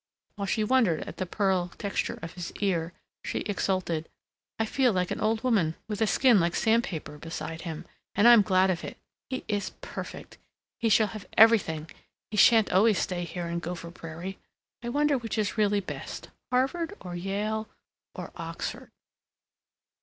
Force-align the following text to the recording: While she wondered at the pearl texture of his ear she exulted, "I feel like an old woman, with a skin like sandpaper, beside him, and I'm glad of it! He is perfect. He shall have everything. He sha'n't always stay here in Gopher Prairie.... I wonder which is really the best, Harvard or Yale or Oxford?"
While 0.35 0.47
she 0.47 0.63
wondered 0.63 1.01
at 1.01 1.17
the 1.17 1.27
pearl 1.27 1.67
texture 1.77 2.17
of 2.23 2.33
his 2.33 2.51
ear 2.59 2.91
she 3.23 3.41
exulted, 3.41 4.09
"I 4.57 4.65
feel 4.65 4.91
like 4.93 5.11
an 5.11 5.19
old 5.21 5.43
woman, 5.43 5.75
with 5.87 6.01
a 6.01 6.07
skin 6.07 6.39
like 6.39 6.55
sandpaper, 6.55 7.19
beside 7.19 7.61
him, 7.61 7.85
and 8.15 8.27
I'm 8.27 8.41
glad 8.41 8.71
of 8.71 8.83
it! 8.83 8.97
He 9.29 9.43
is 9.47 9.73
perfect. 9.81 10.39
He 10.79 10.89
shall 10.89 11.05
have 11.09 11.27
everything. 11.37 11.87
He 12.31 12.37
sha'n't 12.37 12.71
always 12.73 12.97
stay 12.97 13.25
here 13.25 13.45
in 13.47 13.59
Gopher 13.59 13.91
Prairie.... 13.91 14.39
I 14.81 14.89
wonder 14.89 15.19
which 15.19 15.37
is 15.37 15.55
really 15.55 15.81
the 15.81 15.85
best, 15.93 16.29
Harvard 16.51 16.97
or 16.99 17.15
Yale 17.15 17.69
or 18.15 18.31
Oxford?" 18.35 18.89